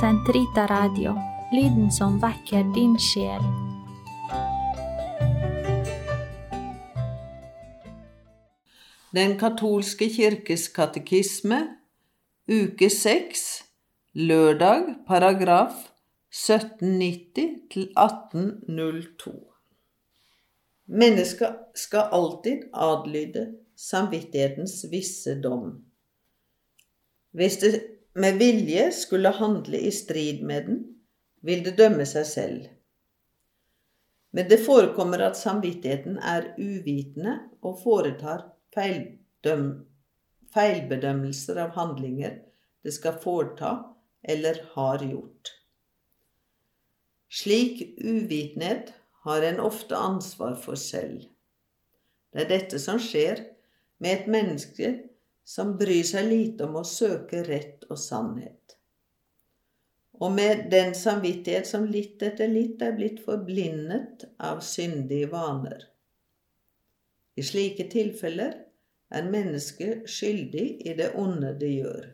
Sentrita 0.00 0.66
Radio, 0.66 1.12
lyden 1.52 1.92
som 1.92 2.16
vekker 2.18 2.64
din 2.74 2.96
sjel. 2.98 3.44
Den 9.14 9.36
katolske 9.38 10.08
kirkes 10.10 10.66
katekisme, 10.74 11.60
uke 12.50 12.90
6, 12.90 13.44
lørdag, 14.18 15.06
paragraf 15.06 15.78
1790 16.34 17.46
1802. 17.94 19.36
Mennesket 20.86 21.80
skal 21.86 22.10
alltid 22.10 22.66
adlyde 22.74 23.46
samvittighetens 23.78 24.80
visse 24.90 25.38
dom. 25.38 25.84
Hvis 27.30 27.62
det 27.62 27.76
med 28.14 28.38
vilje 28.38 28.92
skulle 28.92 29.28
handle 29.28 29.78
i 29.78 29.90
strid 29.92 30.42
med 30.42 30.66
den, 30.66 30.80
vil 31.44 31.64
det 31.64 31.76
dømme 31.78 32.06
seg 32.06 32.26
selv. 32.26 32.68
Men 34.34 34.48
det 34.50 34.64
forekommer 34.66 35.18
at 35.26 35.38
samvittigheten 35.38 36.18
er 36.18 36.54
uvitende 36.58 37.38
og 37.62 37.78
foretar 37.82 38.46
feilbedømmelser 40.54 41.60
av 41.62 41.70
handlinger 41.76 42.40
det 42.84 42.92
skal 42.96 43.20
foreta 43.22 43.94
eller 44.22 44.58
har 44.74 45.04
gjort. 45.04 45.52
Slik 47.34 47.98
uvitenhet 47.98 48.92
har 49.24 49.42
en 49.42 49.60
ofte 49.60 49.96
ansvar 49.96 50.54
for 50.60 50.74
selv. 50.78 51.24
Det 52.32 52.44
er 52.44 52.50
dette 52.50 52.78
som 52.82 52.98
skjer 53.02 53.40
med 54.02 54.10
et 54.12 54.26
menneske 54.30 55.13
som 55.44 55.76
bryr 55.78 56.04
seg 56.08 56.28
lite 56.30 56.64
om 56.68 56.80
å 56.80 56.84
søke 56.88 57.42
rett 57.46 57.84
og 57.90 57.98
sannhet, 58.00 58.76
og 60.22 60.32
med 60.32 60.68
den 60.72 60.94
samvittighet 60.96 61.68
som 61.68 61.86
litt 61.90 62.22
etter 62.22 62.48
litt 62.48 62.82
er 62.82 62.94
blitt 62.96 63.20
forblindet 63.24 64.24
av 64.38 64.62
syndige 64.64 65.28
vaner. 65.32 65.88
I 67.34 67.42
slike 67.42 67.88
tilfeller 67.90 68.54
er 69.14 69.30
mennesket 69.30 70.06
skyldig 70.10 70.66
i 70.86 70.94
det 70.98 71.10
onde 71.18 71.50
det 71.58 71.72
gjør. 71.72 72.06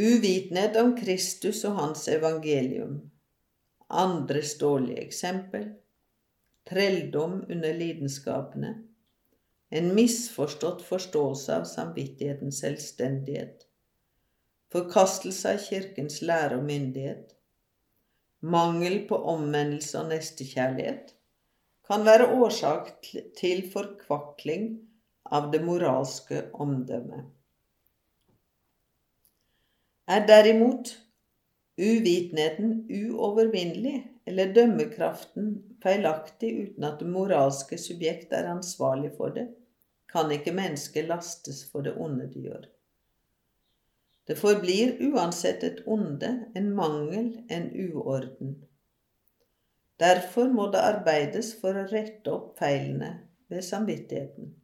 Uvitenhet 0.00 0.76
om 0.80 0.92
Kristus 0.98 1.64
og 1.68 1.78
hans 1.78 2.06
evangelium, 2.08 3.00
andres 3.90 4.56
dårlige 4.58 5.02
eksempel, 5.02 5.66
trelldom 6.70 7.40
under 7.48 7.74
lidenskapene, 7.74 8.76
en 9.70 9.94
misforstått 9.94 10.82
forståelse 10.82 11.56
av 11.60 11.64
samvittighetens 11.70 12.58
selvstendighet, 12.64 13.66
forkastelse 14.74 15.54
av 15.54 15.62
Kirkens 15.62 16.20
lære 16.26 16.58
og 16.58 16.66
myndighet, 16.66 17.36
mangel 18.40 19.02
på 19.08 19.18
omvendelse 19.30 19.98
og 20.00 20.10
nestekjærlighet, 20.10 21.14
kan 21.86 22.06
være 22.06 22.30
årsak 22.38 22.90
til 23.38 23.62
forkvakling 23.70 24.72
av 25.30 25.50
det 25.54 25.62
moralske 25.66 26.44
omdømmet. 26.54 27.28
Er 30.10 30.26
derimot 30.26 30.96
uvitenheten 31.78 32.72
uovervinnelig 32.90 34.00
eller 34.26 34.54
dømmekraften 34.54 35.52
feilaktig 35.82 36.50
uten 36.64 36.86
at 36.86 36.98
det 37.02 37.10
moralske 37.10 37.78
subjekt 37.78 38.34
er 38.34 38.50
ansvarlig 38.50 39.12
for 39.16 39.34
det, 39.34 39.46
kan 40.12 40.30
ikke 40.34 40.54
mennesket 40.54 41.08
lastes 41.08 41.64
for 41.70 41.86
det 41.86 41.94
onde 41.96 42.26
de 42.32 42.44
gjør. 42.48 42.66
Det 44.28 44.36
forblir 44.38 44.98
uansett 45.10 45.64
et 45.66 45.80
onde, 45.86 46.30
en 46.56 46.70
mangel, 46.74 47.32
en 47.50 47.70
uorden. 47.74 48.54
Derfor 50.00 50.48
må 50.48 50.68
det 50.72 50.80
arbeides 50.80 51.52
for 51.60 51.76
å 51.76 51.88
rette 51.90 52.30
opp 52.32 52.54
feilene 52.60 53.10
ved 53.50 53.64
samvittigheten. 53.66 54.54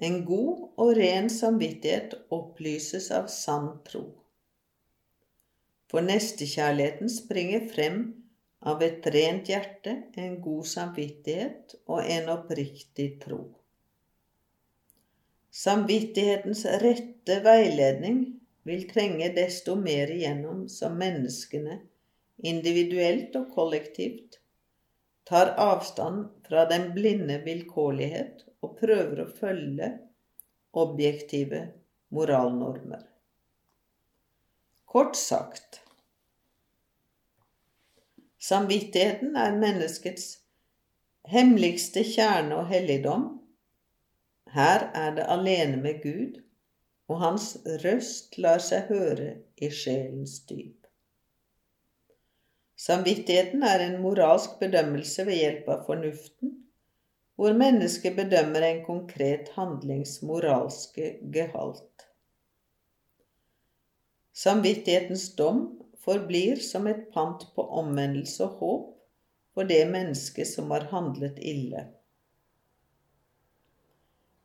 En 0.00 0.22
god 0.24 0.62
og 0.80 0.94
ren 0.96 1.28
samvittighet 1.32 2.14
opplyses 2.32 3.10
av 3.12 3.26
sann 3.34 3.72
tro. 3.84 4.04
For 5.90 6.06
nestekjærligheten 6.06 7.10
springer 7.10 7.66
frem 7.74 8.00
av 8.60 8.82
et 8.84 9.06
rent 9.14 9.48
hjerte, 9.48 9.94
en 10.20 10.36
god 10.42 10.66
samvittighet 10.68 11.76
og 11.88 12.04
en 12.04 12.28
oppriktig 12.34 13.14
tro. 13.22 13.40
Samvittighetens 15.50 16.66
rette 16.82 17.40
veiledning 17.44 18.20
vil 18.68 18.84
trenge 18.90 19.30
desto 19.34 19.74
mer 19.80 20.12
igjennom 20.12 20.66
som 20.68 20.98
menneskene, 21.00 21.80
individuelt 22.44 23.34
og 23.40 23.50
kollektivt, 23.56 24.38
tar 25.26 25.54
avstand 25.60 26.28
fra 26.46 26.64
den 26.70 26.90
blinde 26.94 27.40
vilkårlighet 27.44 28.44
og 28.64 28.76
prøver 28.80 29.24
å 29.24 29.30
følge 29.40 29.90
objektive 30.80 31.66
moralnormer. 32.14 33.02
Kort 34.90 35.16
sagt 35.18 35.80
Samvittigheten 38.40 39.36
er 39.36 39.56
menneskets 39.60 40.38
hemmeligste 41.28 42.04
kjerne 42.08 42.62
og 42.62 42.70
helligdom. 42.70 43.26
Her 44.54 44.86
er 44.96 45.14
det 45.18 45.26
alene 45.28 45.76
med 45.82 46.00
Gud, 46.02 46.40
og 47.10 47.20
hans 47.20 47.52
røst 47.84 48.38
lar 48.40 48.62
seg 48.64 48.88
høre 48.88 49.34
i 49.60 49.68
sjelens 49.74 50.38
dyp. 50.48 50.86
Samvittigheten 52.80 53.62
er 53.66 53.84
en 53.84 53.98
moralsk 54.00 54.56
bedømmelse 54.62 55.26
ved 55.28 55.36
hjelp 55.42 55.68
av 55.68 55.84
fornuften 55.88 56.56
hvor 57.40 57.54
mennesket 57.56 58.16
bedømmer 58.16 58.64
en 58.66 58.80
konkret 58.84 59.48
handlings 59.54 60.18
moralske 60.28 61.14
gehalt. 61.32 62.04
Samvittighetens 64.36 65.30
dom 65.36 65.62
forblir 66.10 66.58
som 66.64 66.88
et 66.90 67.06
pant 67.14 67.44
på 67.54 67.62
omvendelse 67.78 68.42
og 68.48 68.62
håp 68.62 68.86
for 69.54 69.68
det 69.70 69.84
mennesket 69.90 70.48
som 70.48 70.70
har 70.74 70.88
handlet 70.90 71.38
ille. 71.38 71.84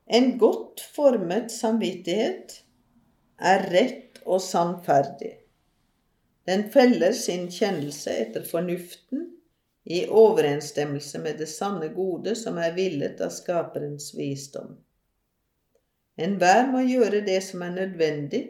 En 0.06 0.36
godt 0.38 0.84
formet 0.94 1.50
samvittighet 1.52 2.60
er 3.42 3.66
rett 3.74 4.22
og 4.26 4.42
sannferdig. 4.46 5.32
Den 6.46 6.68
feller 6.70 7.16
sin 7.18 7.48
kjennelse 7.50 8.14
etter 8.14 8.46
fornuften 8.46 9.32
i 9.90 10.04
overensstemmelse 10.06 11.22
med 11.24 11.42
det 11.42 11.50
sanne 11.50 11.90
gode 11.94 12.36
som 12.38 12.60
er 12.62 12.76
villet 12.78 13.22
av 13.22 13.34
Skaperens 13.34 14.12
visdom. 14.18 14.76
Enhver 16.22 16.70
må 16.70 16.86
gjøre 16.86 17.24
det 17.26 17.42
som 17.44 17.66
er 17.66 17.74
nødvendig 17.74 18.44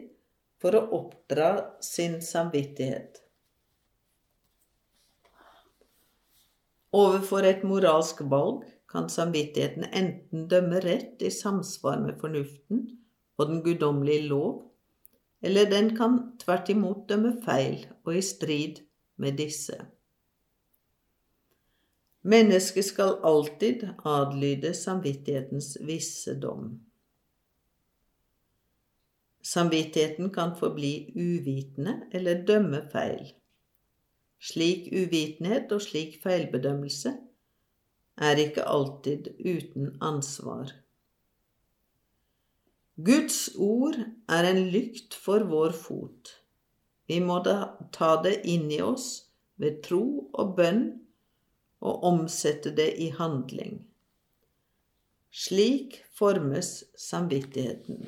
for 0.62 0.76
å 0.76 0.82
oppdra 0.98 1.50
sin 1.84 2.20
samvittighet. 2.24 3.22
Overfor 6.96 7.44
et 7.44 7.64
moralsk 7.66 8.22
valg 8.30 8.64
kan 8.88 9.10
samvittigheten 9.12 9.88
enten 9.90 10.46
dømme 10.48 10.80
rett 10.80 11.20
i 11.22 11.32
samsvar 11.34 11.98
med 12.04 12.16
fornuften 12.22 12.86
og 13.36 13.50
den 13.50 13.60
guddommelige 13.66 14.28
lov, 14.30 14.62
eller 15.44 15.68
den 15.70 15.92
kan 15.98 16.16
tvert 16.40 16.70
imot 16.72 17.04
dømme 17.10 17.34
feil 17.44 17.84
og 18.06 18.16
i 18.16 18.22
strid 18.24 18.80
med 19.20 19.36
disse. 19.36 19.76
Mennesket 22.26 22.88
skal 22.88 23.20
alltid 23.22 23.84
adlyde 24.02 24.72
samvittighetens 24.74 25.76
visse 25.86 26.34
dom. 26.42 26.72
Samvittigheten 29.46 30.32
kan 30.34 30.56
forbli 30.58 31.12
uvitende 31.14 32.00
eller 32.12 32.42
dømme 32.48 32.80
feil. 32.92 33.28
Slik 34.42 34.88
uvitenhet 34.90 35.70
og 35.72 35.84
slik 35.84 36.18
feilbedømmelse 36.22 37.12
er 38.16 38.42
ikke 38.42 38.64
alltid 38.66 39.30
uten 39.38 39.92
ansvar. 40.02 40.72
Guds 42.96 43.50
ord 43.60 44.00
er 44.28 44.50
en 44.50 44.62
lykt 44.72 45.14
for 45.14 45.46
vår 45.46 45.76
fot. 45.76 46.32
Vi 47.06 47.20
må 47.22 47.38
ta 47.44 48.12
det 48.24 48.38
inn 48.48 48.70
i 48.72 48.80
oss 48.82 49.28
ved 49.62 49.82
tro 49.86 50.02
og 50.32 50.54
bønn 50.58 50.86
og 51.86 52.06
omsette 52.08 52.72
det 52.74 52.94
i 52.98 53.12
handling. 53.14 53.84
Slik 55.30 56.00
formes 56.16 56.80
samvittigheten. 56.96 58.00